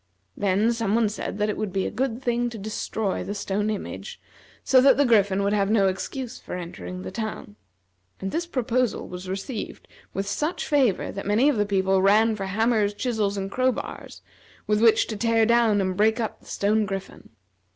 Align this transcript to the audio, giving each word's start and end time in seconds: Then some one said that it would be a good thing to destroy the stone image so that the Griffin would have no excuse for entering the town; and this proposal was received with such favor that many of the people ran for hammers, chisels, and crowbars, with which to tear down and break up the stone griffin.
Then 0.35 0.73
some 0.73 0.95
one 0.95 1.09
said 1.09 1.37
that 1.37 1.47
it 1.47 1.57
would 1.57 1.71
be 1.71 1.85
a 1.85 1.91
good 1.91 2.23
thing 2.23 2.49
to 2.49 2.57
destroy 2.57 3.23
the 3.23 3.35
stone 3.35 3.69
image 3.69 4.19
so 4.63 4.81
that 4.81 4.97
the 4.97 5.05
Griffin 5.05 5.43
would 5.43 5.53
have 5.53 5.69
no 5.69 5.87
excuse 5.87 6.39
for 6.39 6.55
entering 6.55 7.03
the 7.03 7.11
town; 7.11 7.55
and 8.19 8.31
this 8.31 8.47
proposal 8.47 9.07
was 9.07 9.29
received 9.29 9.87
with 10.11 10.25
such 10.27 10.65
favor 10.65 11.11
that 11.11 11.27
many 11.27 11.49
of 11.49 11.55
the 11.55 11.67
people 11.67 12.01
ran 12.01 12.35
for 12.35 12.47
hammers, 12.47 12.95
chisels, 12.95 13.37
and 13.37 13.51
crowbars, 13.51 14.23
with 14.65 14.81
which 14.81 15.05
to 15.05 15.15
tear 15.15 15.45
down 15.45 15.79
and 15.79 15.95
break 15.97 16.19
up 16.19 16.39
the 16.39 16.47
stone 16.47 16.87
griffin. 16.87 17.29